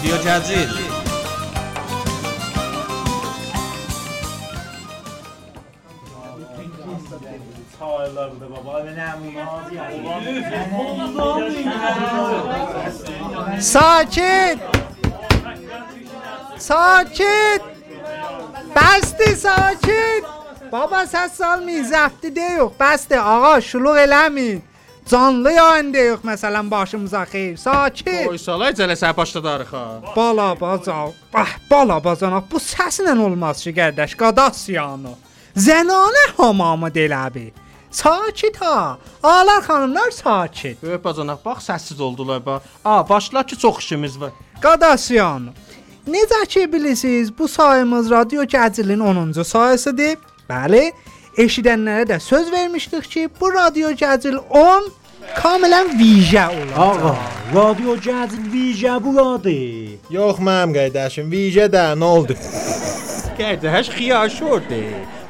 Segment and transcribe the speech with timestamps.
[0.00, 0.68] رادیو جزیل.
[13.60, 14.58] ساکت.
[16.58, 17.60] ساکت.
[18.76, 20.22] بستی ساکت.
[20.70, 23.20] بابا سه سال میزفتی دیو بسته.
[23.20, 24.69] آقا شلوغ لمید
[25.10, 27.56] Canlı yayında yox məsələn başımıza xeyir.
[27.56, 28.26] Sakit!
[28.28, 29.84] Qoy salay cələsə başladarıq ha.
[30.16, 31.10] Bala bacan.
[31.34, 35.14] Bax, bala bacanaq bu səslə olmaz ki, qardaş, qadasyanı.
[35.56, 37.50] Zənanə hamamı deləbi.
[37.90, 38.98] Sakit ha.
[39.22, 40.82] Ağlar xanımlar sakit.
[40.82, 42.62] Böyük bacanaq bax səssiz oldular bax.
[42.84, 44.30] A, başla ki çox işimiz var.
[44.62, 45.50] Qadasyan.
[46.06, 50.16] Necə ki bilirsiniz, bu sayımız radyo gəzilin 10-cu sayəsidir.
[50.50, 50.92] Bəli,
[51.36, 54.99] eşidənlərə də söz vermişdik ki, bu radyo gəzil 10
[55.36, 57.04] kamilən vicə olacaq.
[57.04, 57.14] Ağa,
[57.54, 59.96] radyo cəzil vicə buradır.
[60.10, 62.36] Yox mənim qardaşım, vicə də nə oldu?
[63.38, 64.80] Qardaş xiyar şordu.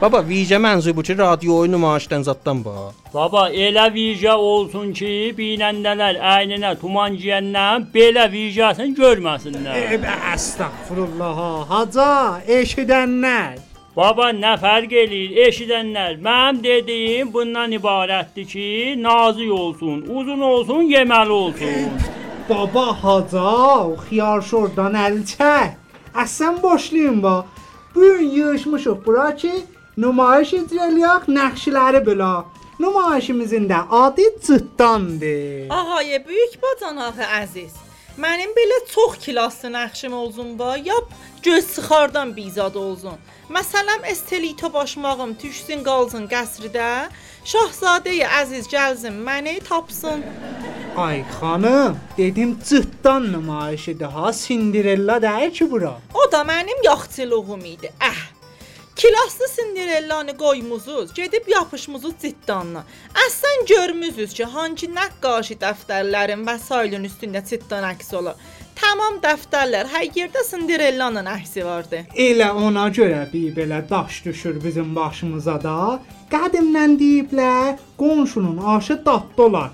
[0.01, 2.95] Baba vicə mənzur bu ki, radioyu nümayişdən zaddan bax.
[3.15, 9.77] Baba elə vicə olsun ki, binəndələr əyninə tuman giyəndən belə vicəsini görməsinlər.
[9.77, 10.01] E,
[10.35, 11.35] Əstəğfurullah.
[11.41, 12.13] ha, Haca,
[12.49, 13.70] eşidənlər.
[13.97, 16.13] Baba nə fərq eləyir eşidənlər?
[16.23, 18.67] Mənim dediyim bundan ibarətdir ki,
[19.03, 21.91] nazik olsun, uzun olsun, yeməli olsun.
[22.49, 23.51] Baba haca,
[24.05, 25.75] xiyar şordan əl çək.
[26.15, 27.35] Əsən boşlayın ba.
[27.95, 29.53] Bu gün yığışmışıq bura ki,
[29.99, 32.33] nümayiş icra eləyək, nəqşləri belə.
[32.81, 35.67] Nümayişimizin də adı cıtdandır.
[35.71, 37.90] Ağay böyük bacanağı əziz.
[38.21, 40.97] Mənim belə çox klasslı nəqşim olsun ba, ya
[41.43, 43.17] göz sıxardan bizad olsun.
[43.57, 46.89] Məsələn, estelito başmağım düşsün qalsın qəsrdə.
[47.53, 50.25] Şahzadəyə əziz gəlsin məni tapsın.
[50.97, 55.95] Ay xanım, dedim cıtdan nümayişidir ha, Cinderella deyil ki bura.
[56.15, 57.93] O da mənim yaxçılığım idi.
[58.01, 58.40] Əh.
[59.01, 62.83] Kilaslı Cinderellanı qoymuzuz, gedib yapışmızız citdanla.
[63.27, 68.37] Əslən görmüsüz ki, hangi nəqqaşi dəftərlərin və sailin üstündə citdan əks olur.
[68.77, 72.03] Tamam dəftərlər hər yerdə Cinderellanın əksi vardı.
[72.27, 75.79] Elə ona görə bir belə daş düşür bizim başımıza da.
[76.35, 79.71] Qədimdən deyiblər, qonşunun aşı dadlı olar.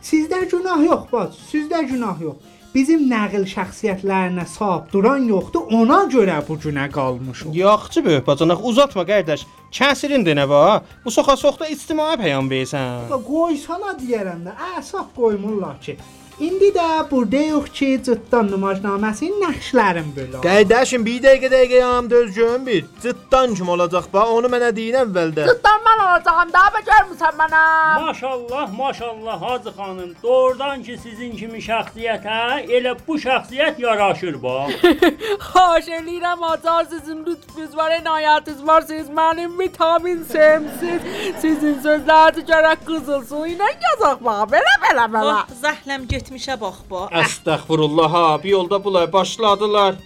[0.00, 2.40] Sizdə günah yox, bac, sizdə günah yox.
[2.70, 7.50] Bizim nəql şəxsiyyətlərinə sahib duran yoxdur, ona görə bu günə qalmışıq.
[7.58, 9.42] Yaxçı böyük bacanaq uzatma qardaş.
[9.74, 10.84] Kəsirin də nə var?
[11.04, 13.10] Bu soxa soxda ictimai peyam versən.
[13.26, 15.96] Qoysana deyərəm də, əsas qoymurlar ki.
[16.40, 20.38] İndi də buradayıq ki, cıtdan nümayişnaməsinin nəqşlərin belə.
[20.44, 22.84] Qardaşım bir dəqiqə dəqiqə yanım dözgün bir.
[23.02, 24.22] Cıtdan kim olacaq ba?
[24.36, 25.44] Onu mənə deyin əvvəldə.
[25.50, 27.64] Cıtdan mən olacağım daha becərmisən mənə.
[28.06, 32.38] Maşallah, maşallah Hacı xanım, doğrudan ki sizin kimi şəxsiyyətə
[32.78, 34.72] elə bu şəxsiyyət yaraşır bax.
[35.50, 41.00] Xahiş eləyirəm acar sizin lütfünüz var, inayətiniz var, siz mənim vitamin semsiz.
[41.44, 44.50] Sizin sözləriniz gərək qızıl su ilə yazaq bax.
[44.56, 45.36] Belə belə belə.
[45.36, 47.08] Bax, zəhləm getmişə bax ba.
[47.10, 49.96] Əstəğfurullah ha, bir yolda bunlar başladılar.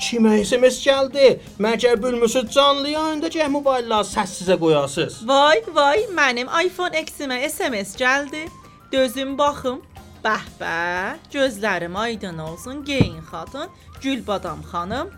[0.00, 1.40] Kimə SMS gəldi?
[1.58, 5.26] Məgər bilmisiniz canlı yayında ki, mobillər səssizə qoyasınız.
[5.28, 8.46] Vay vay, mənim iPhone X-imə SMS gəldi.
[8.92, 9.82] Dözüm baxım.
[10.24, 13.68] Bəh bəh, gözlərim aydın olsun, geyin xatun,
[14.02, 15.10] Gülbadam xanım.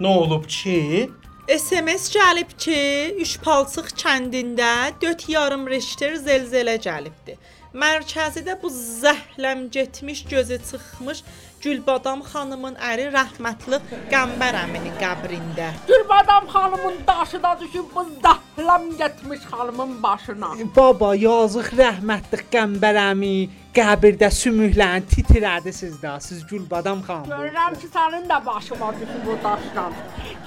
[0.00, 1.10] Nə olub ki?
[1.48, 2.80] SMS gəlib ki,
[3.22, 7.38] Üçpalçıq kəndində 4 yarım Richter zelzələ gəlibdi.
[7.76, 11.18] Mərkəzidə bu zəhləm getmiş, gözü çıxmış
[11.62, 13.78] Gülbadam xanımın əri rəhmətli
[14.10, 15.70] Qəmbər əminin qəbrində.
[15.88, 20.50] Gülbadam xanımın daşı da düşüb bu zəhləm getmiş xanımın başına.
[20.76, 23.36] Baba, yazıq rəhmətli Qəmbərəmi
[23.76, 26.12] qəbirdə sümüklərini titrədi sizdə.
[26.20, 27.32] Siz Gülbadam xanım.
[27.32, 29.96] Görürəm ki, sənin də başına düşüb bu daşdan.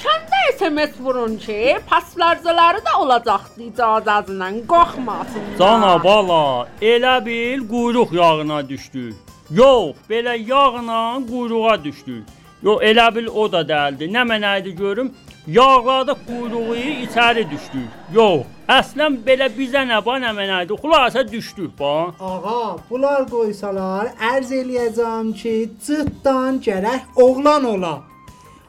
[0.03, 5.49] Kəndə SMS vurun ki, pas lərzələri də olacaqdı icazəsindən qorxmasın.
[5.59, 9.28] Cana bala, elə bil quyruq yağına düşdük.
[9.51, 12.23] Yox, belə yağla quyruğa düşdük.
[12.63, 14.05] Yo elə bil o da dəldi.
[14.13, 15.09] Nə mənə idi görüm?
[15.47, 17.89] Yağladı quyruğu içəri düşdük.
[18.13, 20.77] Yox, əslən belə bizə nə ba nə mənə idi.
[20.83, 22.13] Xülasə düşdük ba.
[22.19, 25.55] Ağa, bunlar qoysalar, ərz eləyəcəm ki,
[25.85, 27.95] cıtdan gərək oğlan ola.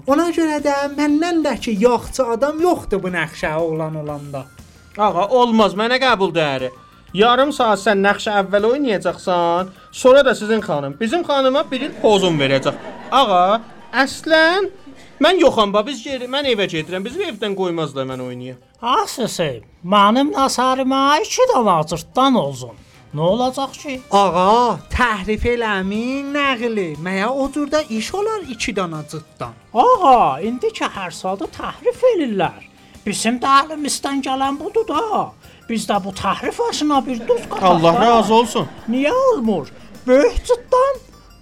[0.06, 4.47] Ona görə də məndən də ki, yaxçı adam yoxdur bu nəxşə oğlan olanda.
[4.97, 6.73] Ağa, olmaz, mənə qəbul dəri.
[7.14, 12.38] Yarım saat sən nəqşə əvvəl oynayacaqsan, sonra da sizin xanım bizim xanıma bir il pozun
[12.38, 12.76] verəcək.
[13.10, 13.60] Ağa,
[14.02, 14.68] əslən
[15.24, 17.02] mən yoxam ba, biz geri, mən evə gedirəm.
[17.04, 18.60] Bizi evdən qoymazlar mən oynayım.
[18.82, 19.48] Asısı,
[19.84, 22.78] mənim nasarıma iki dənə cırtdan olsun.
[23.14, 23.96] Nə olacaq ki?
[24.14, 26.92] Ağa, təhrif eləmin, nəqli.
[27.02, 29.58] Məyə o cürdə iş olar 2 dana cıtdan.
[29.74, 32.70] Ağa, indi ki hər sadə təhrif elirlər.
[33.02, 35.32] Bizim də əlimizdən gələn budur da.
[35.70, 37.67] Biz də bu təhrif aşına bir duz qataq.
[37.67, 38.69] Allah razı olsun.
[38.90, 39.69] Niyə olmur?
[40.06, 40.96] Böyük cıtdan,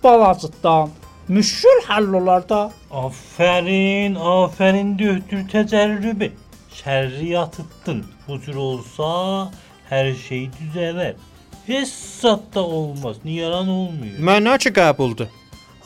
[0.04, 0.90] balacıtdan.
[1.28, 2.72] Müşkül həll olar da.
[2.90, 6.30] Aferin, aferin döktür tecrübe.
[6.74, 8.04] Şerriyat ettin.
[8.28, 9.50] Bu cür olsa
[9.88, 11.16] her şey düzelir.
[11.66, 11.88] Heç
[12.20, 13.16] zat da olmaz.
[13.24, 14.18] Niyaran olmuyor.
[14.20, 15.26] Mənə ki qəbuldur.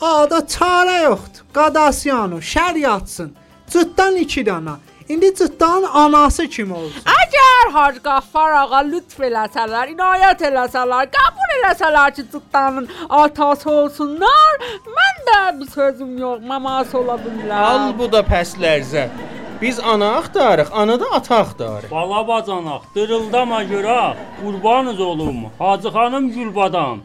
[0.01, 1.43] Ada çarə yoxdur.
[1.53, 3.33] Qadasiyano, şər yatsın.
[3.69, 4.79] Cıtdan 2 dana.
[5.09, 7.01] İndi cıtdan anası kim olsun?
[7.05, 14.63] Əgər Hacı Qaffar ağa lütf eləsələr, inayət eləsələr, qəbul eləsələr ki, cıtdanın atası olsunlar,
[14.97, 17.63] mən də bir sözüm yox, maması ola bilirəm.
[17.69, 19.07] Al bu da pəs lərzə.
[19.61, 21.91] Biz ana axtarıq, ana da ata axtarır.
[21.91, 25.45] Bala bacanaq, dırıldama görə, qurbanız olum.
[25.59, 26.99] Hacı xanım Gülbadan.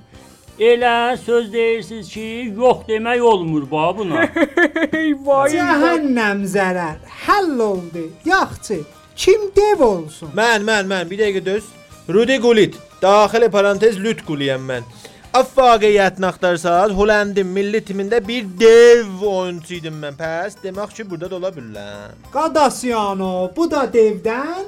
[0.59, 4.25] Elə söz deyirsiniz ki, yox demək olmur ba buna.
[5.27, 5.53] Vay.
[5.53, 6.97] Cəhənnəm zərər.
[7.27, 8.09] Həll oldu.
[8.27, 8.81] Yaxçı.
[9.17, 10.33] Kim dev olsun?
[10.35, 11.69] Mən, mən, mən bir dəqiqə döz.
[12.11, 12.75] Rudi Gulit.
[13.03, 14.89] Daxili parantez lüt quliyəm mən.
[15.39, 20.17] Af vaqiyyətini axtarsaz, Hollandin milli timində bir dev oyunçu idim mən.
[20.19, 22.17] Pəs demək ki, burada da ola bilərəm.
[22.35, 24.67] Qadasiyano, bu da devdən.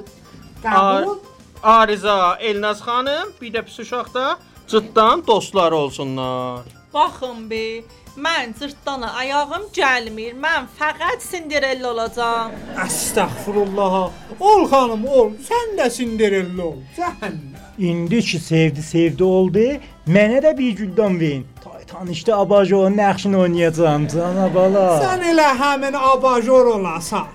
[0.63, 1.19] Qəbul.
[1.63, 4.29] Ariza, Elnaz xanım, bir də pis uşaq da
[4.71, 6.61] cıtdan dostları olsunlar.
[6.95, 7.83] Baxın be,
[8.19, 10.35] mən cırtdana ayağım gəlmir.
[10.45, 12.51] Mən fəqət Cinderella olacağam.
[12.87, 14.11] Əstəğfurullah.
[14.41, 15.31] Ol xanım, ol.
[15.49, 16.79] Sən də Cinderella ol.
[16.99, 17.59] Cəhənnəm.
[17.79, 19.67] İndi ki sevdi sevdi oldu,
[20.07, 21.47] mənə də bir güldən verin.
[21.65, 24.87] Taytan işte abajo nəqşini oynayacağam cana bala.
[25.03, 27.27] Sən elə həmin abajor olasan.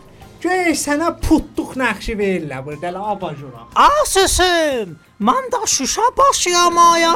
[0.46, 3.64] Göy sənə putluq nəqşi verirlər burada elə abajora.
[3.82, 4.92] Asısım,
[5.28, 7.14] mən də Şuşa başıyamaya.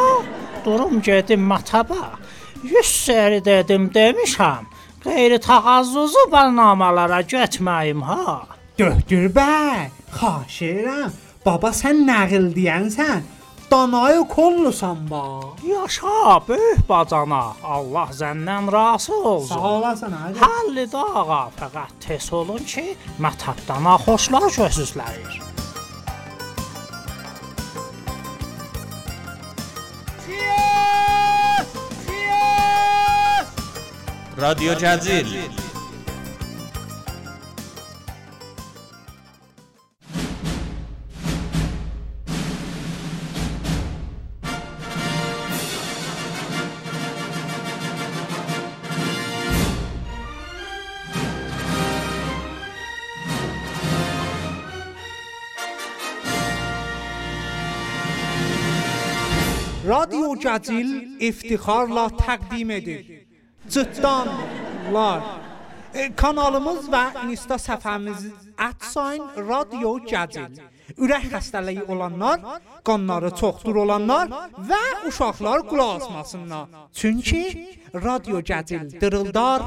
[0.66, 2.18] Durum gedim mataba.
[2.64, 4.66] Yüz seri dedim demişəm.
[5.04, 8.48] Qeyri təğazzuzu bərnamalara getməyim ha.
[8.80, 9.86] Döhdür bəy,
[10.18, 11.14] xahiş edirəm.
[11.46, 13.22] Baba sən nəqil deyənsən
[13.72, 15.24] danayı kollusan ba.
[15.68, 17.44] Yaşa, böyük bacana.
[17.64, 19.56] Allah zəndən razı olsun.
[19.56, 20.40] Sağ olasan, haydi.
[20.40, 25.42] Həlli dağa, fəqət tez olun ki, mətəbdana xoşlar gözüzləyir.
[34.38, 35.26] Radio Cazil.
[35.26, 35.69] Radio Cazil.
[59.90, 60.90] Radyo Cəcil
[61.28, 63.06] iftixarla təqdim edir.
[63.74, 65.22] Cıtdanlar.
[65.94, 68.28] E, kanalımız və Insta səhifəmiz
[68.92, 70.60] @sign Radio Cəcil.
[71.04, 72.38] Ürək xəstəliyi olanlar,
[72.86, 74.30] qanları çoxdur olanlar
[74.70, 76.68] və uşaqlar qulaq asmasınlar.
[76.94, 77.44] Çünki
[77.94, 79.62] Radio Cəcil dırıldar,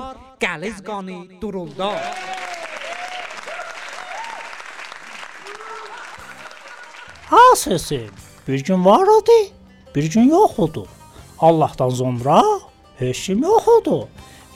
[0.44, 1.98] qəliz qanı duruldar.
[7.30, 8.00] Hasısı,
[8.48, 9.52] bir gün var idi,
[9.94, 10.84] bir gün yox idi.
[11.38, 12.42] Allahdan sonra
[12.98, 13.98] heç kim yox idi.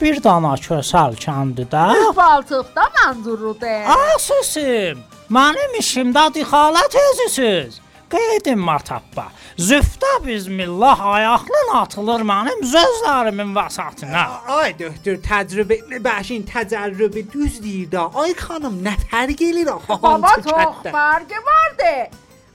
[0.01, 1.85] Bir dana kösəl kəndidə
[2.17, 3.89] Baltıqda mənzurudur.
[4.15, 5.01] Asısım,
[5.33, 7.81] mənim işimdə dixalət özüsüz.
[8.13, 9.25] Qeydim matappa.
[9.59, 14.27] Züftə bizmillah ayaqlın atılır mənim sözlərimin vəsatına.
[14.59, 18.05] Ay doktor təcrübə bəşin təcrübə düz deyir də.
[18.23, 19.99] Ay xanım nə fərq eləyir axı?
[20.03, 21.93] Baba çox fərqi vardı.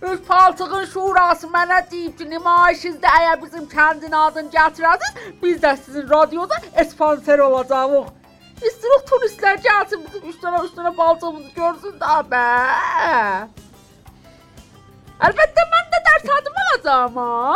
[0.01, 6.09] Öz paltığın şurası mənə deyib ki, nümayişinizdə əgər bizim kəndin adını gətirəsiniz, biz də sizin
[6.09, 6.57] radioda
[6.89, 8.07] sponsor olacağıq.
[8.67, 12.43] İstirik turistlər gəlsin bizim üç dənə paltığımızı görsün də bə.
[15.21, 17.15] Əlbəttə mən də dərs adım alacağam.
[17.21, 17.55] ha.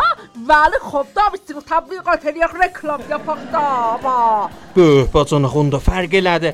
[0.54, 3.68] Vəli xop da bitsin təbliğat eləyək, reklam yapaq da.
[4.04, 4.18] Va.
[4.76, 6.54] Böyük bacanaq onda fərq elədi.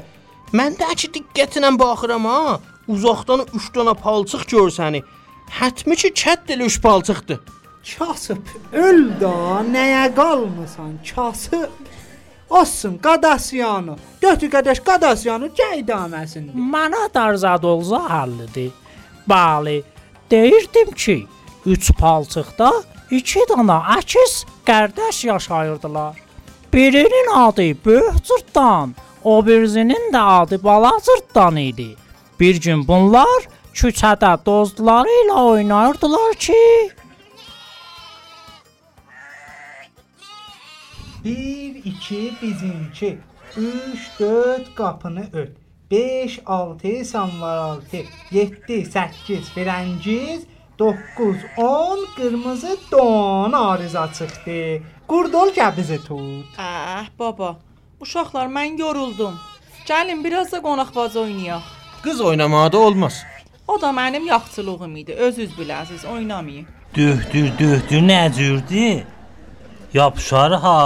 [0.55, 2.60] Mən də ki diqqətlə baxıram ha.
[2.88, 5.03] Uzaqdan 3 dənə palçıq görsəni.
[5.60, 7.39] Hətmi ki kətdil 3 palçıqdır.
[7.98, 11.70] Kasıb öl da nəyə qalmısan kasıb?
[12.50, 13.96] Olsun qadasyanı.
[14.22, 16.55] Götür qədəş qadasyanı cəydaməsindir.
[16.74, 18.72] Mənə darzad olsa həllidir.
[19.29, 19.84] Bəli,
[20.31, 21.27] deyirdim ki,
[21.65, 22.72] 3 palçıqda
[23.12, 26.15] 2 dana əkiz qardaş yaşayırdılar.
[26.74, 31.96] Birinin adı Böyük Cırtdan, o birisinin də adı Bala Cırtdan idi.
[32.39, 36.63] Bir gün bunlar küçədə dostları ilə oynayırdılar ki,
[41.25, 43.17] 1 2 bizimki.
[43.57, 45.57] 3 4 qapını öt.
[45.91, 47.97] 5 6 samvar 6
[48.31, 50.41] 7 8 Firəngiz
[50.79, 54.83] 9 10 qırmızı don arıza çıxdı.
[55.07, 56.45] Qurdol gəbizi tut.
[56.57, 57.57] Ah baba,
[57.99, 59.35] uşaqlar mən yoruldum.
[59.85, 61.61] Gəlin biraz da qonaqbaz oynayaq.
[62.03, 63.23] Qız oynamağı da olmaz.
[63.71, 65.13] O da mənim yaxçılığım idi.
[65.13, 66.65] Özünüz biləsiz, oynamayın.
[66.95, 69.03] Döhdür, döhdür nə cürdür?
[69.93, 70.79] Yapışar ha,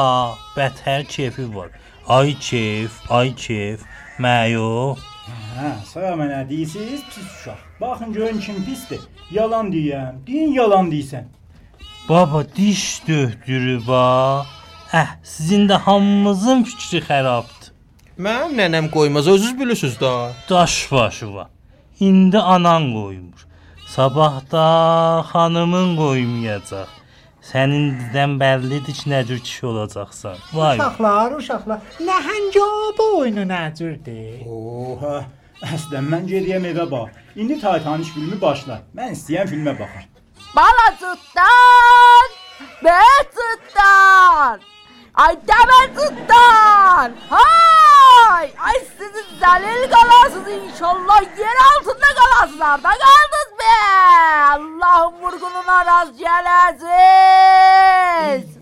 [0.57, 1.69] bətər kefi var.
[2.07, 3.81] Ay kef, ay kef,
[4.19, 4.97] məyo.
[5.57, 7.63] Hə, saya mənə deyirsiz, pis uşaq.
[7.81, 9.01] Baxın görün kim pisdir.
[9.31, 10.21] Yalan deyirəm.
[10.27, 11.25] Deyin yalan deyirsən.
[12.09, 14.45] Baba diş döhdürü ba.
[14.93, 17.73] Əh, sizin də hamımızın fikri xarabdır.
[18.19, 20.31] Mənim nənəm qoymaz, özünüz bilirsiniz da.
[20.49, 21.54] Daş başı var.
[21.99, 23.47] İndi anan qoymur.
[23.87, 24.65] Sabah da
[25.31, 26.89] xanımın qoymayacaq.
[27.51, 30.37] Sənin didən bəllidir ki, nə cür kişi olacaqsan.
[30.53, 30.77] Vay.
[30.77, 34.43] Uşaqlar, uşaqlar, nəhəngab oyunu nəcürdür?
[34.49, 35.17] Oha.
[35.75, 37.09] Əslən mən gediyəm evə bax.
[37.35, 38.81] İndi Titanic filmi başlar.
[38.97, 40.09] Mən istəyən filmə baxar.
[40.57, 42.29] Balacıqdan,
[42.83, 44.59] Becıqdan,
[45.13, 47.74] ay sizin zəlil
[50.45, 53.75] qalasınız inşallah yer altında qalasınız, harda qaldınız be?
[54.49, 56.83] Allahın vurğununa rast gələsiz.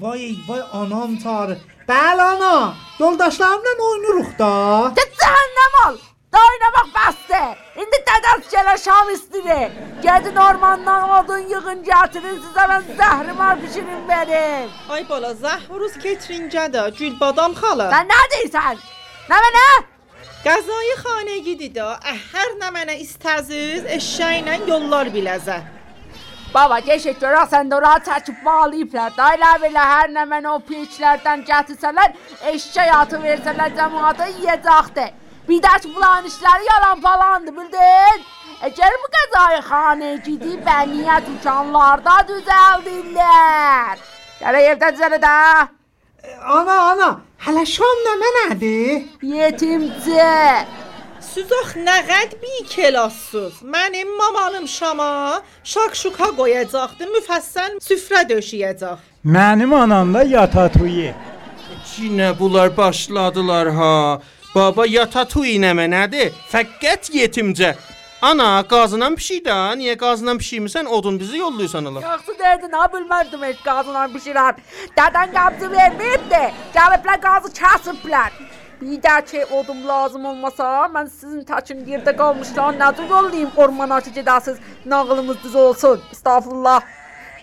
[0.02, 1.58] Vay, vay anam tarı.
[1.90, 4.92] Bəli ana, yoldaşlarımla oynuruq da.
[4.96, 5.96] Get cəhənnəm ol.
[6.34, 7.56] Da oynamaq bəsdir.
[7.82, 9.62] İndi dədəs gələ şam istiri.
[10.04, 14.70] Gedin ormandan odun yığın gətirin sizə mən zəhrimar bişirin verim.
[14.90, 17.88] Ay bala, Zəhvruz ketringədə, Gülbadam xala.
[17.96, 18.75] Sən nə deyirsən?
[19.30, 19.93] Nə mənə?
[20.44, 21.84] Qəzayı xanəgidir də.
[22.04, 25.62] Əh, hər nə mənə istəziz, eşşəklə yollar biləzə.
[26.52, 29.16] Baba, geçək görə sən də ora çəkib bağlayıblar.
[29.16, 32.12] Da elə belə hər nə mənə o piçlərdən gətirsələr,
[32.52, 35.16] eşşək atı versələr cəmaata yeyəcəkdir.
[35.48, 38.28] Bir də ki, bulan işləri yalan falandı, bildin?
[38.68, 44.08] Əgər bu qəzayı xanəyə gidib bəniyə dükanlarda düzəldirlər.
[44.44, 45.38] Gərək evdə düzələ də.
[46.44, 49.04] Ana, ana, hələ şam nə mənədir?
[49.36, 50.66] Yetimcə.
[51.24, 53.60] Siz ax nə qəd bir klassız.
[53.76, 59.02] Mənim mamalım şama şakşuka qoyacaqdı, müfəssəl süfrə döşəyəcək.
[59.36, 61.14] Mənim anam da yatatuyi.
[61.98, 64.22] Yenə bunlar başladılar ha.
[64.56, 66.32] Baba yatatui nə mənədir?
[66.52, 67.74] Fəqət yetimcə.
[68.24, 69.56] Ana, qazınan pişik də.
[69.80, 70.88] Niyə qazınan pişikmisən?
[70.88, 72.01] Odun bizi yolluysan ala.
[72.01, 74.60] Yaxşı dedin, ha bilməzdim heç qazınan bişirər.
[75.00, 76.44] Dədən qabcı verməyibdi.
[76.75, 78.38] Gəliblər qazı kəsiblər.
[78.82, 84.13] Bir də ki odum lazım olmasa, mən sizin təkin yerdə qalmışlar, necə yollayım ormana ki
[84.15, 86.01] gedəsiz, nağılımız düz olsun.
[86.12, 86.82] Estağfurullah.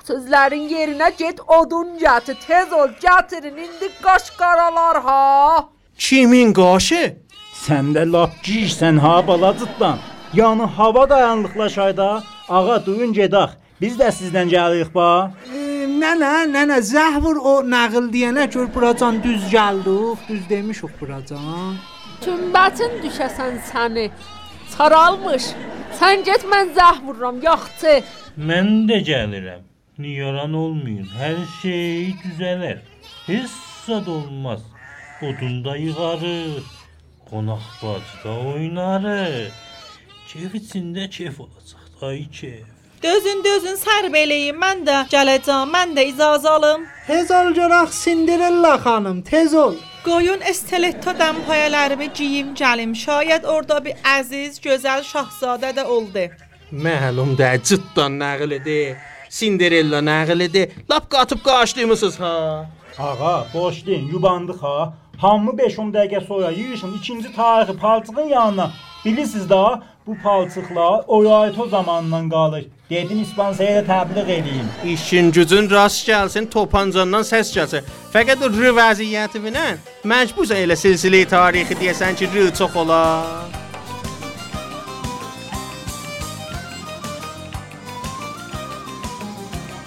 [0.09, 3.59] Sözlərin yerinə get odun gətir, tez ol, gətirin.
[3.67, 5.69] İndi qaş qaralar ha.
[5.99, 7.03] Kimin qaşı?
[7.67, 9.99] Sən də lap giysən ha balacıqdan.
[10.35, 13.57] Yəni hava dayanlıqlaşayda, ağa duyun gedək.
[13.81, 15.33] Biz də sizdən gəlirik ba.
[16.03, 21.81] Nənə, nənə, zəhvur o nağıl deyənə gör buracan düz gəldik, düz demişik buracan.
[22.23, 24.07] Tümbətin düşəsən səni.
[24.75, 25.49] Saralmış.
[25.99, 27.95] Sən get mən zəh vururam, yaxçı.
[28.39, 29.65] Mən də gəlirəm.
[29.99, 31.09] Niyaran olmayın.
[31.19, 32.79] Hər şey düzələr.
[33.27, 33.57] Heç
[33.87, 34.63] zad olmaz.
[35.23, 36.71] Odunda yığarıq.
[37.31, 39.70] Qonaq bacıda oynarıq.
[40.31, 41.87] Kef içində kef olacaq.
[42.07, 42.67] Ay kef.
[43.03, 44.55] Dözün, dözün, sərb eləyin.
[44.63, 46.85] Mən də gələcəm, mən də icazə alım.
[47.09, 49.75] Tez ol görək Cinderella xanım, tez ol.
[50.05, 52.95] Qoyun esteletto dəmpayələrimi geyim gəlim.
[52.95, 56.29] Şayad orada bir əziz, gözəl şahzadə də oldu.
[56.71, 58.97] Məlumdur, ciddan nağılıdır.
[59.31, 60.69] Cinderella nağılıdır.
[60.91, 62.71] Lap qatıb qaçdığımısınız ha.
[62.99, 64.95] Ağa, boşlayın, yubandıq ha.
[65.19, 68.71] Hamı 5-10 dəqiqə sonra yığışın ikinci tarixi palçığın yanına.
[69.05, 72.65] Bilirsiniz da bu palçıqlar oraito zamanından qalır.
[72.91, 74.69] Gedim ispansiyaya təbliğ edeyim.
[74.85, 77.85] İşin gücün rast gəlsin, topancandan səs gəlsin.
[78.15, 79.67] Fəqət o r vəziyyəti ilə
[80.05, 83.03] məcbursan elə silsilə tarixi deyəsən ki, r çox ola.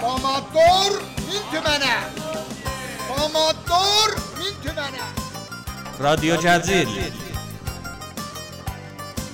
[0.02, 0.92] Komador
[1.28, 1.98] min tümənə.
[3.10, 5.06] Komador min tümənə.
[6.00, 6.88] Radio Cəzir.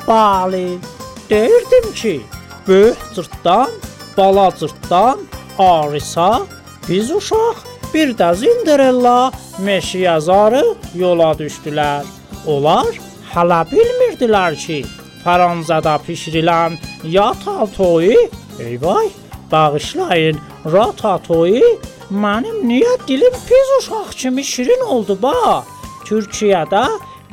[0.10, 0.78] Bəli,
[1.30, 2.22] deyirdim ki,
[2.68, 3.70] böyük cırtdan,
[4.18, 5.20] bala cırtdan,
[5.60, 6.42] arisa,
[6.90, 7.56] biz uşaq,
[7.94, 10.64] bir də Cinderella meşiyazarı
[10.96, 12.04] yola düşdülər.
[12.48, 12.90] Onlar
[13.34, 14.82] hələ bilmirdilər ki,
[15.24, 19.10] Fransada bişirilən yatatoyu, eyvay,
[19.52, 21.78] bağışlayın, ratatoyu
[22.12, 25.64] mənim niyə dilim pis uşaq kimi şirin oldu ba?
[26.06, 26.88] Türkiyədə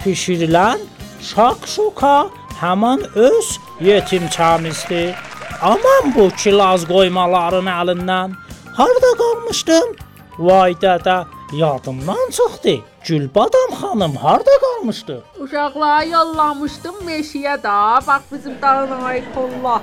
[0.04, 0.85] bişirilən
[1.21, 2.16] şakşuka
[2.61, 5.15] həman öz yetimçamizdir.
[5.63, 8.35] Aman bu kilaz qoymaların əlindən.
[8.77, 9.95] Harda qalmışdım?
[10.39, 12.75] Vay dədə, yadımdan çıxdı.
[13.07, 15.23] Gülbadam xanım harda qalmışdı?
[15.41, 18.07] Uşaqlara yollamışdım meşəyə də.
[18.07, 19.81] Bax bizim dağın ay kolla.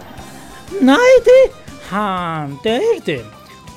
[0.82, 1.40] Nə idi?
[1.92, 3.26] Hə, deyirdim.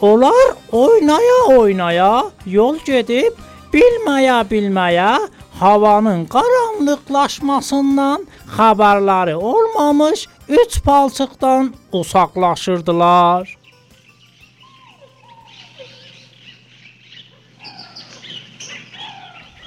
[0.01, 3.33] Onlar oynaya oynaya yol gedib
[3.73, 5.11] bilməyə bilməyə
[5.61, 13.57] havanın qaranlıqlaşmasından xəbərləri olmamış üç palçıqdan uzaqlaşırdılar.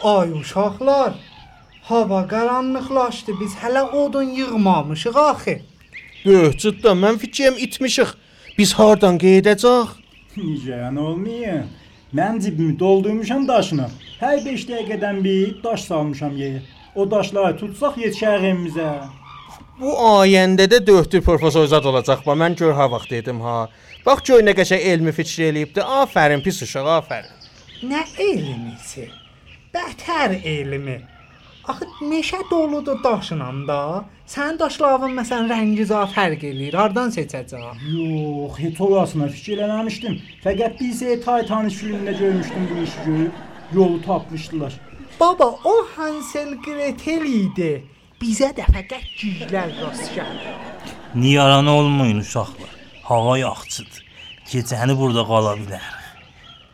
[0.04, 1.14] Ay uşaqlar,
[1.84, 3.32] hava qaranlıqlaşdı.
[3.42, 5.56] Biz hələ odun yığmamışıq axı.
[6.26, 8.08] Böyücüddə mən fikrim itmişik.
[8.58, 9.88] Biz hardan gedəcək?
[10.38, 11.68] Niceyan olmayın.
[12.14, 13.86] Mən cibimi doldurmuşam daşına.
[14.20, 16.64] Hər 5 dəqiqədən bir daş salmışam yerə.
[16.96, 18.88] O daşları tutsaq yetişər evimizə.
[19.80, 22.26] Bu ayəndə də döhtür professor zad olacaq.
[22.26, 23.70] Bax mən gör ha vaxt dedim ha.
[24.06, 25.86] Bax gör nə qəşəng elmi fikir eləyibdi.
[26.02, 27.48] Afərin pis uşaq, afərin.
[27.92, 29.06] Nə elmisi?
[29.76, 30.98] Bətər elmi.
[31.68, 34.06] Axı meşə doludur daşla da.
[34.28, 36.76] Sənin daşların məsələn rəngi zə fərq eləyir.
[36.82, 37.84] Hardan seçəcək?
[37.94, 40.18] Yox, heç orasına fikir eləməmişdim.
[40.46, 43.32] Fəqət bir şey Titanic filmində görmüşdüm bu işi görüb.
[43.74, 44.74] Yolu tapmışdılar.
[45.20, 47.72] Baba, o Hansel Gretel idi.
[48.22, 50.56] Bizə də fəqət giclər rast gəldi.
[51.16, 52.74] Niyaran olmayın uşaqlar.
[53.04, 54.04] Hava yaxşıdır.
[54.52, 55.96] Gecəni burada qala bilərik.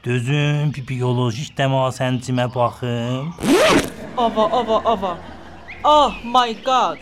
[0.05, 3.33] Dözün bir bioloji təmasəncimə baxım.
[4.17, 5.17] Ava, ava, ava.
[5.83, 6.97] Oh my god.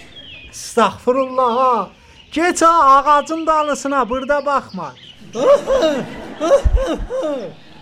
[0.49, 1.55] Estağfurullah.
[1.57, 1.89] ha.
[2.31, 4.93] Geç ha ağacın dalısına, burada baxma.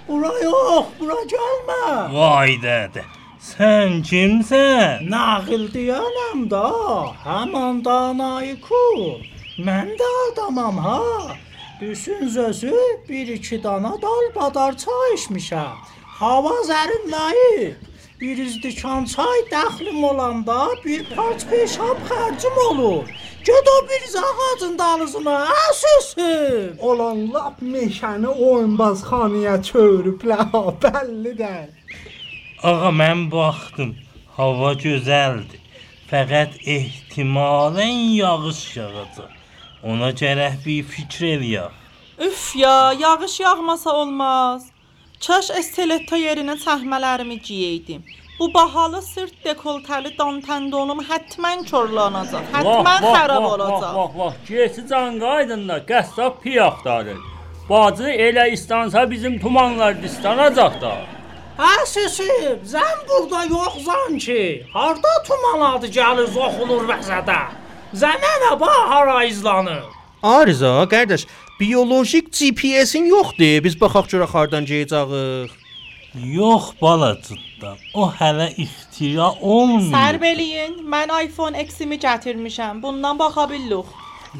[0.08, 1.84] Bura yox, bura gəlmə.
[2.14, 3.04] Vay dədə.
[3.42, 5.08] Sən kimsən?
[5.10, 6.66] Nağıl deyənəm da,
[7.26, 9.24] həman danayı kur.
[9.58, 11.00] Mən də adamam ha.
[11.82, 12.74] Düşün sözü
[13.10, 15.76] bir iki dana dal badar çay içmişəm.
[16.20, 17.74] Hava zərinləyib.
[18.22, 23.06] Bir izdikan çay dəxlim olanda bir parç peşab xərcim olur.
[23.46, 26.78] Ged o bir ağacın dalısına, əsüsün.
[26.80, 31.72] Olan lap meşəni oyunbazxanaya çörüblər, ha, bəllidir.
[32.64, 33.96] Ağa mən baxdım.
[34.38, 35.62] Hava gözəldir.
[36.12, 39.32] Fəqət ehtimalən yağış yağacaq.
[39.84, 41.74] Ona gərək bir fikr eləyək.
[42.28, 44.71] Üf ya, yağış yağmasa olmaz.
[45.28, 48.02] Kaş esteletto yerinə çəkmələrimi geyəydim.
[48.40, 52.48] Bu bahalı sırt dekoltəli dantendonum həttəmən korlanacaq.
[52.56, 53.92] Həttəmən xarab olacaq.
[53.98, 57.20] Vah, vah, Gesi can qaydında qəssab pi axtarır.
[57.70, 60.96] Bacı elə istansa bizim tumanlar distanacaq da.
[61.70, 64.42] Əsüsün, sən burada yoxsan ki.
[64.74, 67.42] Harda tuman adı gəlir zoxulur vəzədə.
[67.94, 69.84] Zənənə bax hara izlanır.
[70.24, 71.28] Arıza, qardaş,
[71.62, 73.64] biolojik GPS-in yoxdur.
[73.66, 75.58] Biz baxaq görək hardan gedəcəyik.
[76.36, 77.78] Yox balacıqdan.
[77.94, 79.94] O hələ ixtira olmayıb.
[79.94, 80.74] Sərb eləyin.
[80.94, 82.82] Mən iPhone X-imi gətirmişəm.
[82.84, 83.88] Bundan baxa billuq.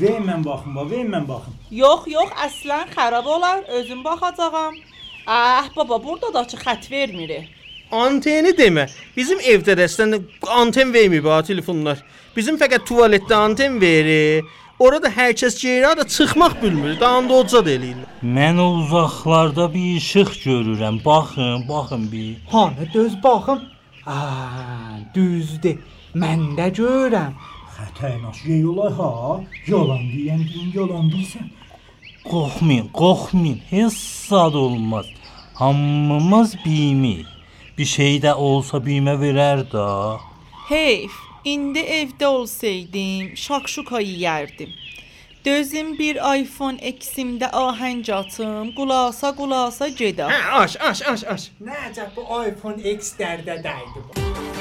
[0.02, 1.56] Verin mən baxım, bax, verin mən baxım.
[1.72, 3.64] Yox, yox, əslən xarab olar.
[3.80, 4.76] Özüm baxacağam.
[5.28, 7.32] Ah, baba, burada da ki xət vermir.
[7.92, 8.88] Anteni demə.
[9.18, 10.16] Bizim evdə dəstən
[10.48, 12.00] anten vermir bu telefonlar.
[12.36, 14.44] Bizim fəqət tualetdə anten verir.
[14.82, 16.96] Orada hər kəs geyirə da çıxmaq bilmir.
[17.00, 18.08] Dağında ocad eləyirlər.
[18.38, 20.98] Mən o uzaqlarda bir işıq görürəm.
[21.06, 22.38] Baxın, baxın bir.
[22.52, 23.60] Hanı düz baxım.
[24.06, 25.78] Aa, düzdür.
[26.16, 27.36] Mən də görürəm.
[27.76, 29.12] Xətərnaş yeyolay ha.
[29.68, 31.52] Yalan deyən deyin, yalan deyirsən.
[32.32, 33.60] Qorxmayın, qorxmayın.
[33.70, 33.94] Heç
[34.30, 35.06] zad olmaz.
[35.54, 37.18] Hamımız bimi.
[37.82, 39.86] Bir şey də olsa bimə verər də.
[40.68, 41.16] Heyf.
[41.50, 44.70] İndi evdə olsaydım, şakşuka yeyərdim.
[45.46, 50.30] Dözüm bir iPhone X-imdə ahəng atım, qulasa qulasa gedəm.
[50.30, 51.52] Hə, aş, aş, aş, aş.
[51.58, 54.61] Nə əcəb bu iPhone X dərdə dəydi bu.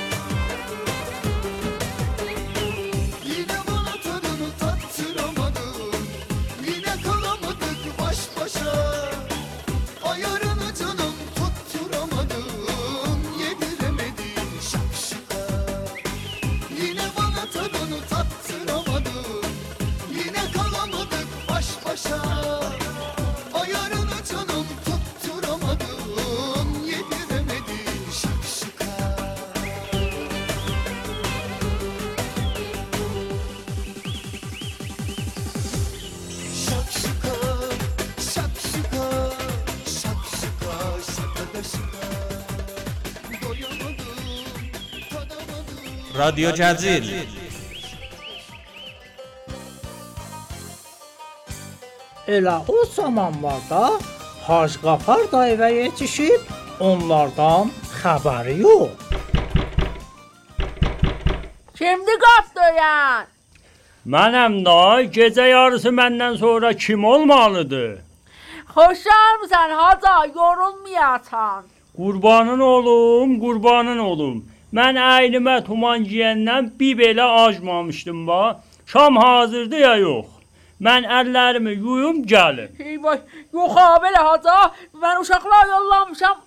[46.21, 47.05] Radyo Cəzil.
[52.29, 53.85] Elə o zamanlarda
[54.47, 56.43] Hacı Qafar da evə yetişib,
[56.81, 58.93] onlardan xəbəri yox.
[61.79, 63.25] Kimdi qap döyən?
[64.05, 64.79] Mənəm da
[65.17, 67.99] gecə yarısı məndən sonra kim olmalıdır?
[68.75, 71.65] Xoşalmısan Haca, yorulmayasan.
[71.97, 74.50] Qurbanın olum, qurbanın olum.
[74.79, 78.61] Mən əynimə tuman giyəndən bir belə acmamışdım ba.
[78.87, 80.29] Şam hazırdı ya yox.
[80.81, 82.71] Mən əllərimi yuyum gəlim.
[82.79, 83.19] Eyvay,
[83.53, 84.61] yox ha belə Haca,
[85.03, 86.39] mən uşaqlar yollamışam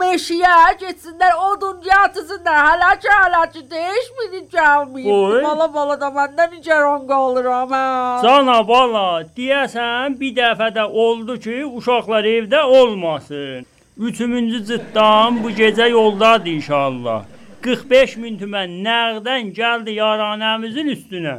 [0.00, 2.58] meşiyə getsinlər, odun yatırsınlar.
[2.68, 5.10] Hələ ki, hələ ki, değişmedi gəlməyib.
[5.10, 5.42] Oy.
[5.42, 7.84] Bala bala da məndən nigaran qalıram hə.
[8.22, 9.04] Cana bala,
[9.36, 13.66] deyəsən bir dəfə də oldu ki, uşaqlar evdə olmasın.
[13.98, 17.24] Üçüncü cıtdan bu gecə yoldadır inşallah.
[17.62, 21.34] 45 min tümən nərdən gəldi yaranəmizin üstünə?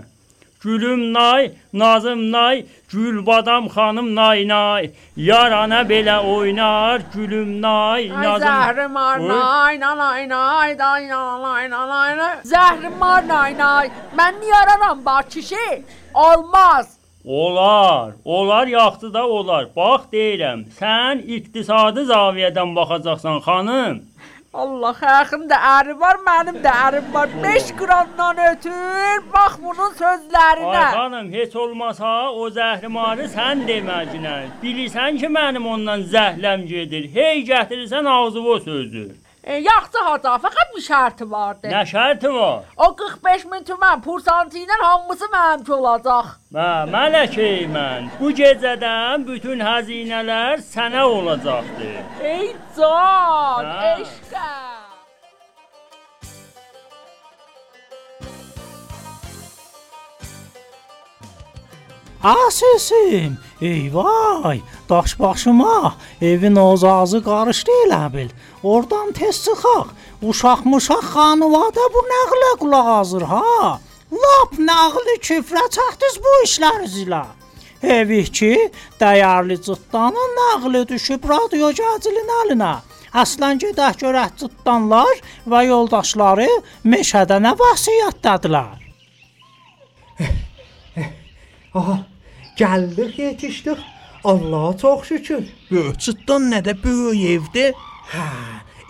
[0.63, 4.91] Gülüm nay, nazım nay, gül badam xanım nay nay.
[5.17, 8.47] Yarana belə oynar gülüm nay, nazım.
[8.47, 12.35] Zəhrim ar nay, nay nay, day nay nay nay.
[12.53, 13.91] Zəhrim ar nay nay.
[14.17, 15.83] Mən niyə araram bax kişi?
[16.13, 16.97] Olmaz.
[17.25, 19.67] Olar, olar yaxdı da olar.
[19.75, 24.01] Bax deyirəm, sən iqtisadi zaviyədən baxacaqsan xanım.
[24.53, 29.97] Allah xəxin də əri var, mənim də ərim var 5 qramdan ötür Bax bunun Ay
[30.01, 34.35] sözlərinə xanım, heç olmasa o zəhrimarı sən deməcinə.
[34.61, 37.09] Bilirsən ki, mənim ondan zəhləm gedir.
[37.15, 39.07] Hey gətirirsən ağzıva sözü.
[39.43, 42.63] E, Yaxşı haca, fəqət bir şərti vardı Nə şərti var?
[42.77, 48.11] O 45 min tümən pursanti ilə hamısı mənimki olacaq Hə, mələkey mən.
[48.19, 51.89] Bu gecədən bütün xəzinələr sənə olacaqdı.
[52.33, 53.97] Ey can, Ha.
[53.97, 54.71] eşqəm
[62.23, 68.29] Asisim, eyvay, daş başıma, evin ozazı qarışdı elə bil.
[68.63, 69.87] Oradan tez çıxaq.
[70.29, 73.79] Uşaq-muşaq xanıvada bu nəqlə qulaq azır ha.
[74.23, 77.23] Lap nəqli küfrə çatdız bu işlər üzülə.
[77.83, 78.53] Evi ki,
[78.99, 82.75] dəyərli cıtdanın nəqli düşüb radio gəzilin əlinə.
[83.13, 85.19] Aslan gedək görək cıtdanlar
[85.51, 86.47] və yoldaşları
[86.93, 88.79] meşədə nə vəsiyyətdədilər.
[91.73, 91.97] Aha,
[92.57, 93.77] gəldik, yetişdik.
[94.23, 95.43] Allaha çox şükür.
[95.71, 97.65] Böyücüddən nədə böyük evdə?
[98.13, 98.27] Hə,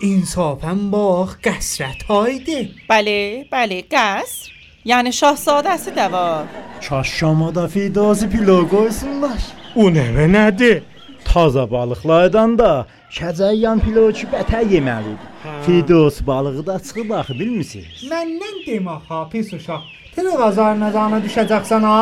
[0.08, 2.58] insafən bax, qəsrət haydi.
[2.90, 3.18] Bəli,
[3.52, 4.52] bəli, qəsr.
[4.84, 6.44] Yəni şahzadəsi də var.
[6.80, 9.40] Çaşşamada fidası pilav qoysunlar.
[9.74, 10.82] O nə və nədir?
[11.24, 12.72] Taza balıqlardan da
[13.16, 15.30] kəcəyyan pilav ki bətər yeməlidir.
[15.64, 18.04] Fidos balığı da çıxıb axı bilmisiniz?
[18.12, 19.82] Məndən demə ha, pis uşaq.
[20.14, 21.98] Televizor nəzana düşəcəksən ha.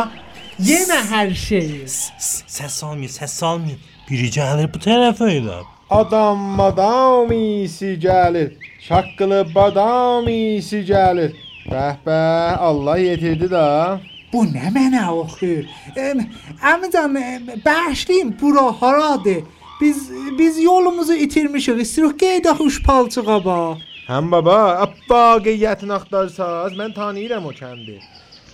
[0.60, 1.86] Yemə hər şeyi.
[1.88, 3.78] Səs salmayın, səs salmayın.
[4.08, 5.62] Biri gəlir bu tərəfə elə.
[5.90, 8.52] Adam madam iyisi gəlir.
[8.84, 11.32] Şaqqılı badam iyisi gəlir.
[11.70, 14.00] Bəh bəh, Allah yetirdi da.
[14.32, 15.64] Bu nə mənə oxuyur?
[15.96, 17.16] Əmican,
[17.64, 19.44] bağışlayın, bura haradır?
[19.80, 21.80] Biz biz yolumuzu itirmişik.
[21.80, 23.78] İstirik qeydaq uş palçığa bax.
[24.08, 28.00] Həm baba, əbbaqiyyətini axtarsaz, mən tanıyıram o kəndi.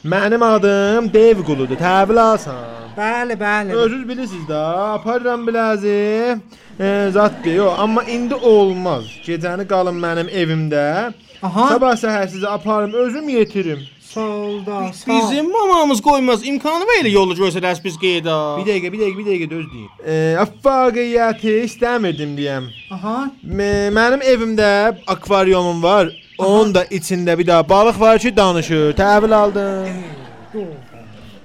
[0.04, 2.58] Mənim adım Dev quludur, təbil alsan.
[2.98, 3.74] Bəli, bəli.
[3.74, 4.60] Özünüz bilirsiniz də,
[4.94, 6.38] aparıram biləzi.
[6.80, 9.04] E, zat deyir, amma indi olmaz.
[9.26, 11.12] Gecəni qalın mənim evimdə.
[11.42, 11.68] Aha.
[11.68, 13.80] Sabah səhər sizi aparım, özüm yetirim.
[14.08, 14.92] Sağ ol da.
[14.92, 15.06] Sağ.
[15.10, 16.46] Bizim mamamız qoymaz.
[16.46, 18.36] İmkanı var elə yolu göstərəs biz qeyda.
[18.58, 19.90] Bir dəqiqə, bir dəqiqə, bir dəqiqə döz deyin.
[20.06, 22.70] E, Əffaqiyyəti istəmirdim deyəm.
[22.94, 23.16] Aha.
[23.42, 24.70] M- Mənim evimdə
[25.06, 26.08] akvaryumum var.
[26.38, 28.92] Onun da içində bir daha balıq var ki, danışır.
[28.94, 29.88] Təhvil aldım.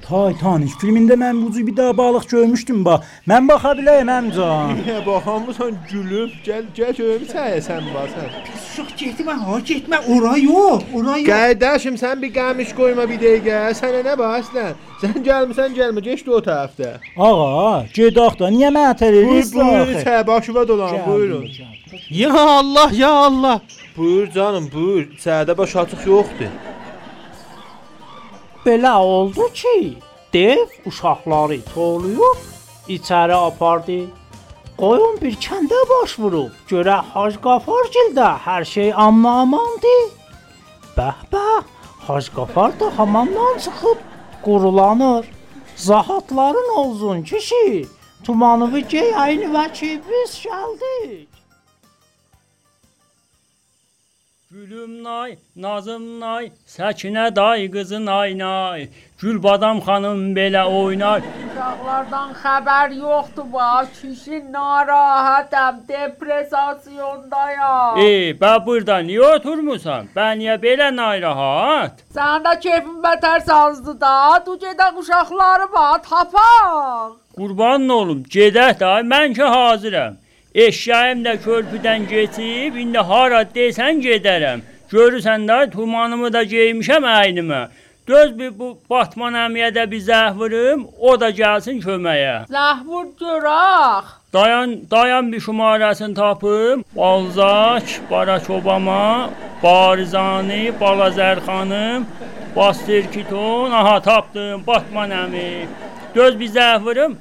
[0.04, 3.06] Titanic filmində mən bu cür bir daha balıq görmüşdüm bax.
[3.30, 4.74] Mən baxa bilərəm əmcan.
[4.82, 6.34] Niyə baxamısan gülüb?
[6.44, 8.34] Gəl, gəl görüm sən basən.
[8.52, 10.02] Uşaq getmə ha, getmə.
[10.16, 11.30] Ora yox, ora yox.
[11.30, 13.62] Qardaşım sən bir qamış qoyma bir dəqiqə.
[13.80, 14.76] Sənə nə bax əslən?
[15.06, 16.92] Sən gəlmisən, gəlmə, keç o tərəfdə.
[17.30, 18.52] Ağa, gedək da.
[18.58, 21.48] Niyə mənə tər Buyur, buyur, çə başıva dolan, buyurun.
[22.10, 23.62] Ya Allah, ya Allah.
[23.98, 25.08] Buyur canım, buyur.
[25.26, 26.73] Sədə baş açıq yoxdur.
[28.66, 29.98] Belə oldu ki,
[30.34, 32.40] dev uşaqları tolayıb
[32.88, 33.98] içəri apardı.
[34.78, 40.06] Qoyun bir kəndə baş vurub, görə Hacı Qafar gildə hər şey amnamandır.
[40.98, 41.62] Bəh bəh,
[42.08, 44.00] Hacı Qafar da hamamdan çıxıb
[44.46, 45.26] qurulanır.
[45.76, 47.86] Zahatların olsun kişi,
[48.24, 50.40] tumanıvı gey ayını və ki biz
[54.54, 58.90] Gülüm nay, nazım nay, Səkinə day qızı nay nay.
[59.22, 61.22] Gülbadam xanım belə oynar.
[61.46, 63.88] Uşaqlardan xəbər yoxdur bax.
[64.02, 67.98] Kişi narahatəm, depressiyondayam.
[67.98, 70.14] Ey, bə burada niyə oturmusan?
[70.16, 72.06] Bə niyə belə narahat?
[72.14, 74.16] Sən də keyfin bətər sazdı da.
[74.46, 77.18] Du gedək uşaqları bax, tapaq.
[77.38, 80.23] Qurban olum, gedək də, mən ki hazıram.
[80.56, 84.62] Eşyayım da körpüdən keçib, indi hara desən gedərəm.
[84.92, 87.62] Görürsən də tumanımı da geymişəm əynimə.
[88.08, 92.36] Döz bir bu Batman əmiyə də bir zəh vurum, o da gəlsin köməyə.
[92.54, 94.14] Zəhvur görək.
[94.34, 96.86] Dayan, dayan bir şumarəsini tapım.
[96.96, 99.30] Balzak, Barack Obama,
[99.64, 102.06] Barizani, Balazər xanım,
[102.56, 105.52] Bastır Kiton, aha tapdım, Batman əmi.
[106.14, 107.18] Göz bir zəh vurum.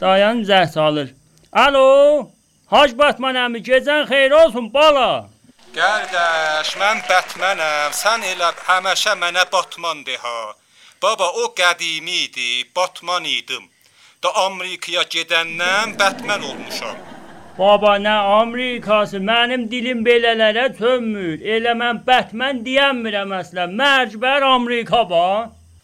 [0.00, 1.14] Dayan zəh salır.
[1.52, 2.30] Alo,
[2.72, 5.28] Hac Batman əmi, gecən xeyir olsun bala.
[5.76, 7.92] Qardaş, mən Batmanam.
[7.92, 10.54] Sən elə həmişə mənə Batman de ha.
[11.02, 13.68] Baba o qədimi idi, Batman idim.
[14.22, 16.96] Da Amerikaya gedəndən Batman olmuşam.
[17.58, 21.44] Baba nə Amerikası, mənim dilim belələrə sönmür.
[21.56, 23.76] Elə mən Batman deyəmirəm əslən.
[23.80, 25.26] Mərcbər Amerika ba.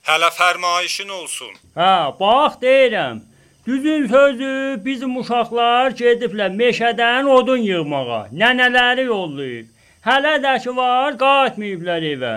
[0.08, 1.52] Hələ fərmayişin olsun.
[1.76, 3.20] Hə, bax deyirəm.
[3.70, 8.22] Düzün sözü bizim uşaqlar gediblər meşədən odun yığmağa.
[8.40, 9.68] Nənələri yollayıb.
[10.06, 12.32] Hələ də ki var, qayıtmayıblar evə.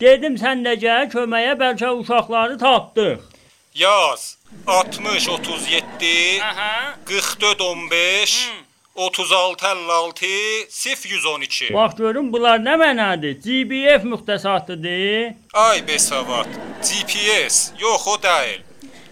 [0.00, 3.26] Dedim sən də gəl köməyə bəlkə uşaqları tapdıq.
[3.74, 6.94] Yaz 60 37 Aha.
[7.04, 8.50] 44 15
[8.94, 10.26] 36 56
[10.68, 11.74] 0 112.
[11.74, 13.36] Bax görün bunlar nə mənadır?
[13.44, 15.34] GBF müxtəsatlıdır.
[15.52, 16.58] Ay besavad.
[16.80, 18.69] GPS yox o deyil.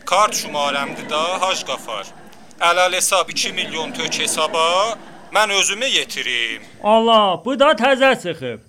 [0.08, 2.06] Kart şumarəmdir da Hac Qafar.
[2.60, 4.62] Əlal hesab 2 milyon tök hesaba
[5.34, 6.62] mən özümü yetirim.
[6.82, 8.62] Allah, bu da təzə çıxıb.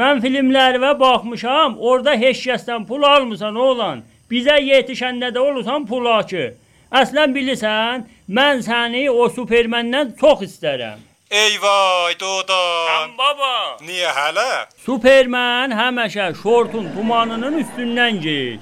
[0.00, 4.00] Mən filmlərə baxmışam, orada heç kəsdən pul almısan oğlan.
[4.30, 6.46] Bizə yetişəndə də olursan pulakı.
[7.02, 8.06] Əslən bilirsən,
[8.38, 11.04] mən səni o Superməndən çox istərəm.
[11.30, 12.88] Eyvay dodan.
[12.88, 13.52] Sən baba.
[13.84, 14.50] Niyə hələ?
[14.86, 18.58] Superman həmişə şortun tumanının üstündən geyir.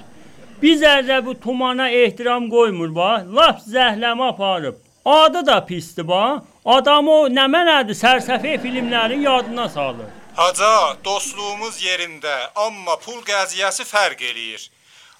[0.61, 4.77] Biz ərdə bu tumana ehtiram qoymur ba, lap zəhləmə aparıb.
[5.05, 6.43] Adı da pisdir ba.
[6.65, 10.09] Adamı nə mənədir sərsəfə filmlərin yadına salır.
[10.37, 12.33] Haca, dostluğumuz yerində,
[12.65, 14.67] amma pul qəziyyəsi fərq eləyir.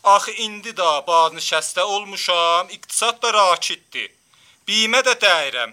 [0.03, 4.09] Axı indi də bazı olmuşam, iqtisad da rakitdir.
[4.67, 5.71] Bimə də dəyirəm.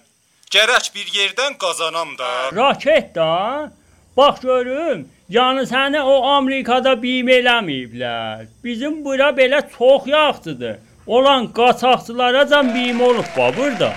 [0.55, 2.31] Gərək bir yerdən qazanam da.
[2.53, 3.73] Raket da.
[4.17, 8.47] Bax görüm, yəni səni o Amerikada bim eləməyiblər.
[8.65, 10.77] Bizim bura belə çox yaxşıdır.
[11.07, 13.93] Olan qaçaqçılara can bim olub ba burada.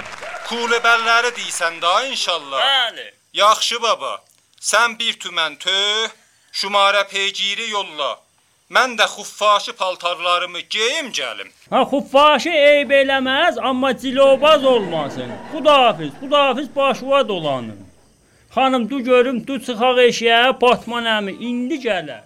[0.49, 2.59] Kulebəlləri deysən da inşallah.
[2.61, 3.11] Bəli.
[3.33, 4.17] Yaxşı baba.
[4.61, 6.09] Sən bir tümən tö,
[6.51, 8.17] şumarə peyciri yolla.
[8.71, 11.51] Mən də xuffaşı paltarlarımı geyim gəlim.
[11.69, 15.29] Ha xuffaşı eyb eləməz, amma cilobaz olmasın.
[15.53, 17.86] Xudafiz, xudafiz başıva dolanın.
[18.57, 22.23] Xanım du görüm, du çıxaq eşiyə, Batman əmi indi gələr.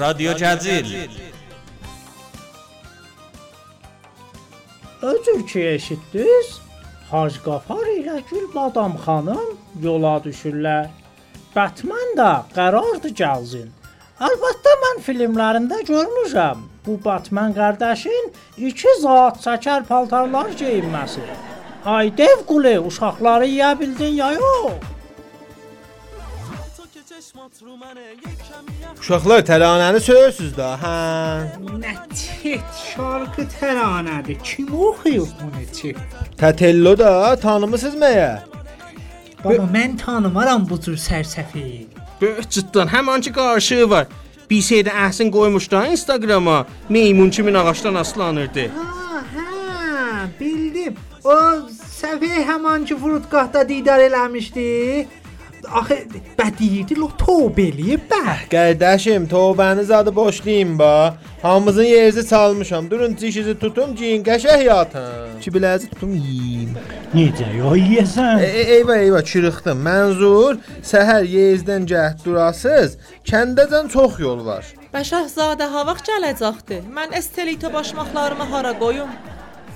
[0.00, 0.90] Radio Gəzir.
[5.02, 6.50] Öcür ki eşitdiniz?
[7.10, 10.92] Hacı Qafar ilə Gülbadam xanım yola düşürlər.
[11.56, 13.72] Batman da qərardı gəlsin.
[14.28, 16.60] Əlbəttə mən filmlərində görmüşəm.
[16.86, 18.30] Bu Batman qardaşın
[18.68, 21.53] iki zat çəkər paltarlar geyinməsi.
[21.84, 24.72] Ay dev qulu, uşaqları yeyə bildin ya yox?
[29.00, 30.94] Uşaqlar təranəni söyürsüz də, hə?
[31.82, 34.40] Nə tet şarkı təranədir.
[34.48, 36.00] Kim oxuyur bunu tet?
[36.40, 38.32] Tətello da tanımısınız məyə?
[39.44, 41.86] Baba mən tanımaram bu cür sərsəfi.
[42.20, 44.06] Böyük cidden hemen ki qarşığı var.
[44.50, 46.66] Bir şeydə əhsin qoymuşlar Instagrama.
[46.88, 48.68] Meymun kimin ağacdan aslanırdı.
[48.76, 49.44] Ha, hə,
[50.40, 50.96] bildim.
[51.24, 51.34] O
[51.72, 54.64] səfih həman ki furudqahda didar eləmişdi.
[55.80, 55.96] Axı
[56.36, 58.34] bədiydi lo tövbə eləyib bə.
[58.52, 61.14] Qardaşım, tövbəniz adı boşlayın ba.
[61.42, 62.90] Hamımızın yerinizi çalmışam.
[62.90, 65.40] Durun dişinizi tutum, giyin qəşəh yatın.
[65.40, 66.76] Ki biləzi tutum yeyim.
[67.16, 68.44] Necə ya yeyəsən?
[68.44, 69.80] E, eyvə eyvə çırıxdım.
[69.88, 70.60] Mənzur,
[70.92, 72.98] səhər yezdən cəhd durasız,
[73.30, 74.68] kəndəcən çox yol var.
[74.92, 76.82] Bəşahzadə ha vaxt gələcəkdi?
[76.98, 79.08] Mən estelita başmaqlarımı hara qoyum?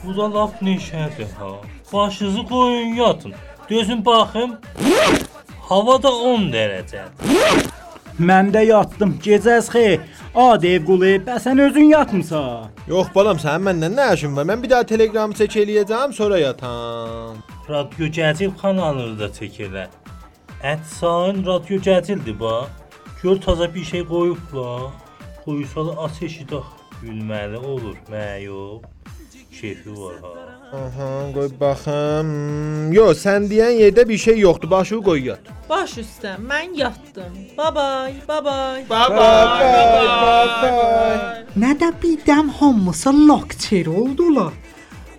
[0.04, 1.50] Bu da laf neşədir ha.
[1.92, 3.34] Başınızı qoyun yatın.
[3.68, 4.56] Gözün baxım.
[5.68, 7.68] Havada 10 dərəcədir.
[8.18, 9.18] Mən də yatdım.
[9.22, 10.00] Gecəz xeyr.
[10.34, 12.70] Adev qulu, bəs sən özün yatmısan?
[12.90, 14.46] Yox balam, sənin məndən nə işin var?
[14.50, 17.38] Mən bir daha Telegramı çək eləyəcəm, sonra yatam.
[17.68, 19.86] Radyo Cəcil kanalını da çək elə.
[20.72, 22.66] Ətsain Radyo Cəcildir ba.
[23.22, 24.90] Gör taza bir şey qoyublar.
[25.44, 26.62] Qoysalı ateşi də
[27.02, 28.82] gülməli olur, məyub.
[29.60, 30.48] Keyfi var ha.
[30.72, 32.28] Aha, qoy baxım.
[32.92, 34.70] Yox, sən deyən yerdə bir şey yoxdur.
[34.70, 35.46] Başı qoy yat.
[35.70, 37.32] Baş üstə, mən yatdım.
[37.56, 38.84] Babay, babay.
[41.62, 44.52] Nə də bildim hamısı lokçer oldular.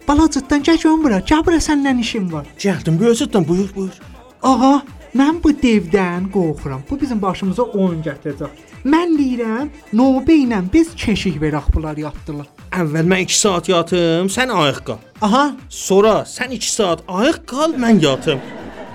[0.08, 1.20] Balacıqdan gəl görüm bura.
[1.32, 2.46] Gəl bura səndən işim var.
[2.60, 3.98] Gəldim cidden buyur buyur.
[4.44, 4.84] Aha,
[5.16, 6.82] mən bu devdən qorxuram.
[6.90, 8.50] Bu bizim başımıza oyun gətirəcək.
[8.86, 12.48] Mən deyirəm, növbə ilə biz keşik verək bunlar yatdılar.
[12.70, 15.00] Əvvəl mən 2 saat yatım, sən ayıq qal.
[15.26, 18.40] Aha, Sonra sən 2 saat ayıq qal, mən yatım.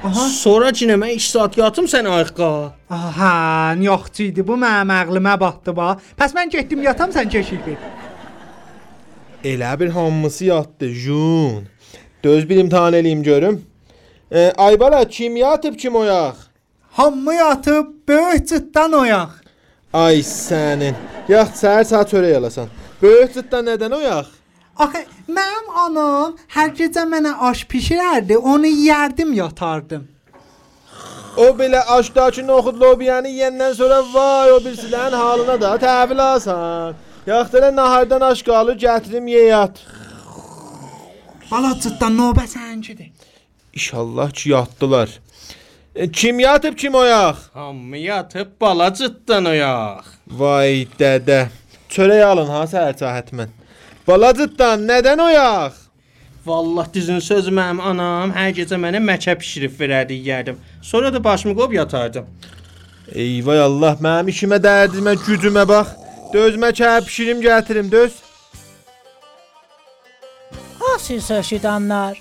[0.04, 0.28] aha.
[0.30, 2.68] Sonra cinə mən 2 saat yatım, sən ayıq qal.
[2.90, 5.98] Aha, yoxçu idi bu mənim ağlıma batdı ba.
[6.18, 7.76] Pəs mən getdim yatam sən keşik ver.
[9.44, 11.66] Elə bir hamısı yatdı, jun.
[12.24, 13.62] Döz bir imtahan eləyim görüm.
[14.32, 16.34] E, Aybala kim yatıb kim oyaq?
[16.92, 19.28] Hamı yatıb böyük cıtdan oyaq.
[19.92, 20.94] Ay sənin.
[21.28, 22.68] Yax səhər saat çörək alasan.
[23.02, 24.26] Böyük cıtdan nədən oyaq?
[24.76, 30.08] Axı mənim anam hər gecə mənə aş bişirərdi, onu yeyərdim, yatardım.
[31.36, 36.94] O belə aşdakı noxud lobiyanı yeyəndən sonra vay o birisilərin halına da təhvil alsan.
[37.26, 39.80] Yax elə nahardan aş qalır, gətirim ye yat.
[41.50, 43.10] Bala cıtdan növbə sənkidir.
[43.72, 45.20] İnşallah ki yatdılar.
[45.94, 47.36] E, kim yatıb kim oyaq?
[47.54, 50.04] Hamı yatıb bala cidden oyaq.
[50.26, 51.46] Vay dədə.
[51.88, 53.52] Çörək alın ha səhər çahətmən.
[54.08, 55.80] Balacıtdan nədən oyaq?
[56.46, 60.58] Vallah dizin sözü mənim anam hər gecə mənə məkə bişirib verərdi yeyərdim.
[60.82, 62.26] Sonra da başımı qoyub yatardım.
[63.12, 65.96] Eyvay Allah, mənim işimə dərdimə, gücümə bax.
[66.34, 68.20] Dözmə kə bişirim gətirim, döz.
[71.04, 72.16] Siz eşidənlər,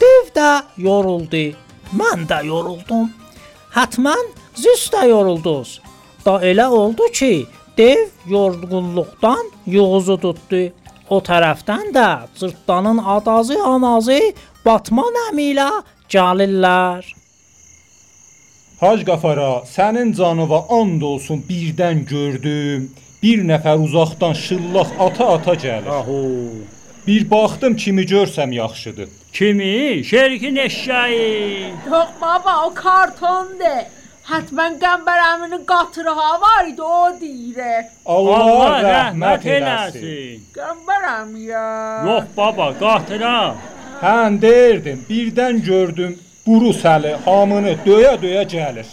[0.00, 0.48] dev də
[0.82, 1.54] yoruldu.
[1.96, 3.06] Mən də yoruldum.
[3.72, 5.78] Hətmən siz də yoruldunuz.
[6.24, 7.46] Da elə oldu ki,
[7.78, 10.62] dev yorğunluqdan yoğuzu tutdu.
[11.10, 12.08] O tərəfdən də
[12.38, 14.20] cırtdanın adazı anazı
[14.64, 15.68] Batman əmi ilə
[16.10, 17.06] gəlirlər.
[18.80, 22.90] Hac Qafara, sənin canıva and olsun birdən gördüm.
[23.22, 25.88] Bir nəfər uzaqdan şıllaq ata-ata gəlir.
[25.88, 26.18] Aho.
[27.06, 29.08] Bir baxdım kimi görsəm yaxşıdır.
[29.32, 30.04] Kimi?
[30.04, 31.68] Şerikin eşyayı.
[31.90, 33.95] Yox baba, o kartondur.
[34.26, 37.84] Hətmən Qəmbər əminin qatırı ha var idi, o deyir.
[38.14, 40.00] Allah, rəhmət eləsin.
[40.02, 40.40] eləsin.
[40.56, 41.66] Qəmbər əmiyə.
[42.08, 43.36] Yox baba, qatıra.
[44.02, 48.90] Hən deyirdim, birdən gördüm Burus əli hamını döyə-döyə gəlir.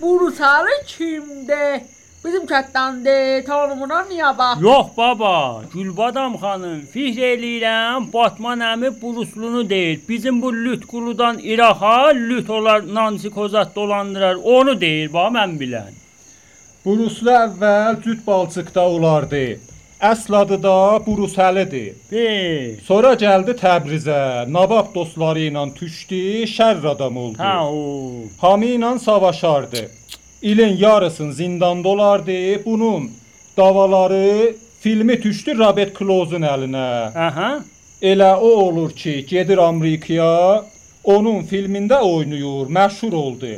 [0.00, 1.80] Burusalı kimdir?
[2.26, 4.62] Bizim kətdəndir, tanımına niyə bax?
[4.62, 10.00] Yox baba, Gülbadam xanım, fihr eləyirəm, Batman əmi Buruslunu deyir.
[10.08, 14.34] Bizim bu lüt quludan İraqa lüt olar Nansi Kozat dolandırar.
[14.42, 15.94] Onu deyir ba mən bilən.
[16.84, 19.44] Buruslu əvvəl cüt balçıqda olardı.
[20.02, 21.94] Əsl adı da Burus Əlidir.
[22.10, 22.26] Be.
[22.88, 24.50] Sonra gəldi Təbrizə.
[24.52, 27.38] Nabab dostları ilə düşdü, şərr adam oldu.
[27.38, 28.26] Ha o.
[28.42, 29.86] Hamı ilə savaşardı.
[30.42, 32.64] İlin yarısını zindanda olardı.
[32.64, 33.10] Bunun
[33.56, 37.18] davaları filmi düşdü Robert Klozun əlinə.
[37.28, 37.60] Aha.
[38.02, 40.64] Elə o olur ki, gedir Amerikaya,
[41.04, 43.54] onun filmində oynayır, məşhur oldu.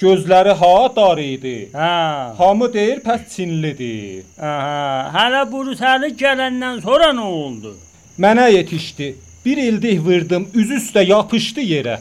[0.00, 1.68] Gözləri ha dar idi.
[1.72, 2.34] Ha.
[2.38, 4.22] Hamı deyir pəs Çinlidir.
[4.38, 5.10] Aha.
[5.16, 7.74] Hələ Burusəli gələndən sonra nə oldu?
[8.18, 9.14] Mənə yetişdi.
[9.44, 11.98] Bir ildik vurdım, üz üstə yapışdı yerə.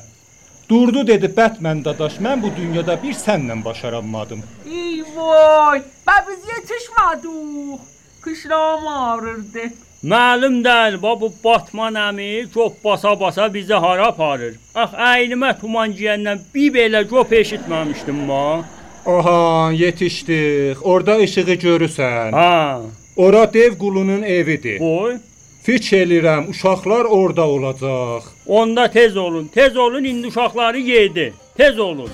[0.70, 4.42] Durdu dedi Batman dadaş, mən bu dünyada bir sənlə başaranmadım.
[4.72, 5.82] Ey vay!
[6.08, 7.80] Ben biz yetişmedik.
[8.22, 9.64] Kışlağım ağrırdı.
[10.04, 14.54] Məlum deyil, bax bu Batman əmi cop basa-basa bizi hara aparır.
[14.76, 18.64] Ax əynimə tuman giyəndən bir belə cop eşitməmişdim ma.
[19.06, 20.86] Aha, yetişdik.
[20.86, 22.32] Orda işığı görürsən.
[22.32, 22.82] Ha,
[23.18, 24.78] Ora dev qulunun evidir.
[24.80, 25.18] qoy.
[25.64, 28.24] Fikr elirəm, uşaqlar orada olacaq.
[28.48, 31.34] Onda tez olun, tez olun indi uşaqları yedi.
[31.58, 32.10] Tez olun.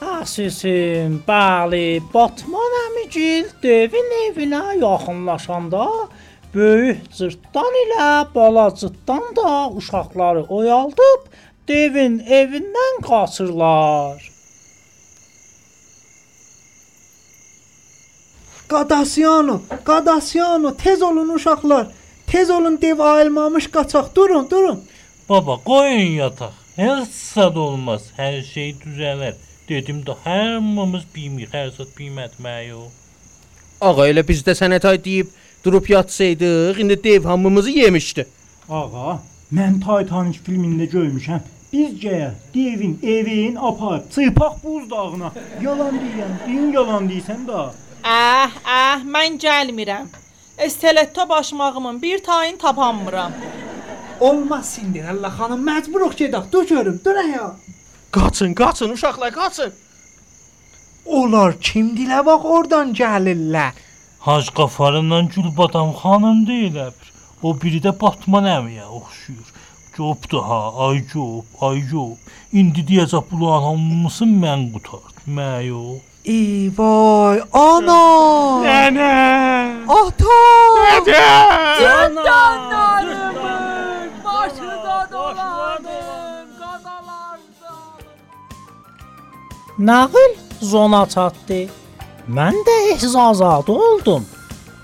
[0.00, 5.86] Asisim, bəli, Batman əmigil devin evinə yaxınlaşanda
[6.54, 11.28] böyük cırtdan ilə bala cırtdan da uşaqları oyaldıb
[11.68, 14.35] devin evindən qaçırlar.
[18.68, 21.86] Qadasyano, Qadasyano, tez olun uşaqlar.
[22.26, 24.14] Tez olun dev ayılmamış qaçaq.
[24.14, 24.84] Durun, durun.
[25.28, 26.52] Baba koyun yatak.
[26.76, 28.02] Heç sad olmaz.
[28.16, 29.34] Her şey düzelir.
[29.68, 32.92] Dedim də hamımız bilmirik, hər zat bilmətmək yox.
[33.80, 35.32] Ağa elə biz də sənət ay deyib
[35.64, 38.26] durub yatsaydıq, indi dev hamımızı yemişdi.
[38.70, 39.18] Ağa,
[39.52, 41.42] mən Titanic filmində görmüşəm.
[41.72, 45.32] Bizcə devin evin aparıb çırpaq buzdağına.
[45.62, 47.66] Yalan deyirəm, din yalan deyirsən də.
[48.06, 50.06] Ah, ah, mən gəlmirəm.
[50.58, 53.32] Esteletto başmağımın bir tayını tapanmıram.
[54.20, 56.44] Olmaz Cinderella xanım, məcburuq gedək.
[56.52, 57.56] Dur görüm, dur ya.
[58.12, 59.72] Qaçın, qaçın uşaqlar, qaçın.
[61.06, 63.74] Onlar kimdilə bax oradan gəlirlər.
[64.20, 66.94] Hac qafarından Gülbadam xanım deyilər.
[67.42, 69.54] O biri də Batman əmiyə oxşuyur.
[69.96, 72.18] Copdu ha, ay cop, ay cop.
[72.52, 75.38] İndi deyəcək bunların hamısını mən qurtardım.
[75.38, 76.15] Mən yox.
[76.26, 78.02] Ey vay, ana!
[78.66, 79.86] Nənə!
[79.86, 80.38] Ata!
[81.80, 83.44] Canlarımın
[84.24, 86.48] başına dolanım.
[86.58, 87.38] Qadalardan.
[89.78, 91.60] Nağıl zona çatdı.
[92.28, 94.26] Mən də ehzazad oldum.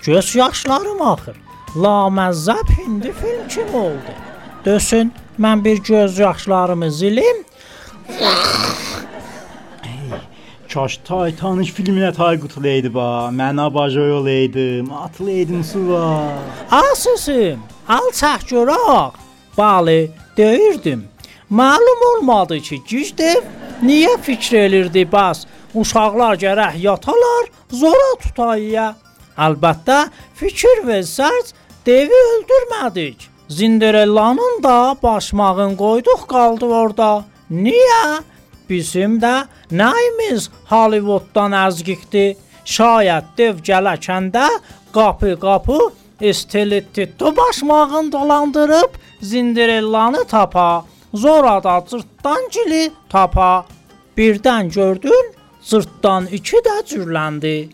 [0.05, 1.35] Göz yaşlarım axır.
[1.75, 4.11] Laməzzəb hindi film kimi oldu.
[4.65, 7.37] Dösün, mən bir göz yaşlarımı zilim.
[10.73, 13.29] Kaş Titanic filminə tay qutulaydı ba.
[13.29, 16.07] Mən abajoy olaydım, atılaydım suya.
[16.71, 19.13] Asısım, alçaq görək.
[19.57, 21.05] Bəli, deyirdim.
[21.51, 23.43] Məlum olmadı ki, Gücdev
[23.85, 25.45] niyə fikr elirdi bas?
[25.75, 28.95] Uşaqlar gərək yatalar, zora tutayya.
[29.37, 30.07] Əlbəttə,
[30.41, 31.53] fikir versəz,
[31.85, 33.29] devi öldürmədik.
[33.49, 37.25] Cinderellanın da başmağın qoyduq qaldı orada.
[37.51, 38.23] Niyə?
[38.69, 39.33] Bizim də
[39.71, 42.25] nəyimiz Hollywooddan əzgiqdi.
[42.65, 44.47] Şayət dev gələkəndə
[44.95, 45.79] qapı-qapı
[46.21, 48.91] Esteletto başmağın dolandırıb
[49.23, 50.85] Cinderellanı tapa.
[51.13, 53.65] Zora da cırtdan gili tapa.
[54.17, 55.33] Birdən gördün,
[55.65, 57.69] cırtdan iki də cürləndi.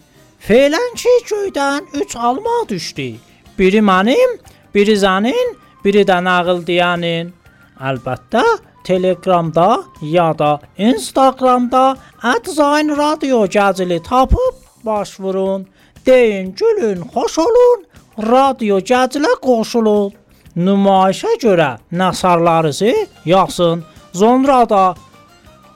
[0.48, 3.16] Felən ki göydən üç alma düşdü.
[3.60, 4.38] Biri mənim,
[4.76, 7.34] biri sənin, biri də nağıl deyənin.
[7.80, 8.44] Əlbəttə,
[8.84, 11.98] Telegramda ya da Instagramda
[12.46, 15.68] @zayn radio gəzili tapıb baş vurun.
[16.06, 17.86] Deyin, gülün, xoş olun.
[18.18, 20.14] Radio gəzilə qoşulun.
[20.58, 23.84] Nümayişə görə nəsarlarınızı yazın.
[24.14, 24.96] Sonra da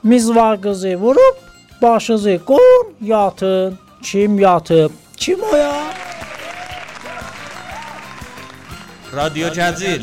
[0.02, 1.36] mizvar qızı vurub
[1.82, 3.78] başınızı qoyun, yatın.
[4.02, 4.90] Kim yatıb?
[5.16, 5.74] Kim o ya?
[9.16, 10.02] Radio Cəzil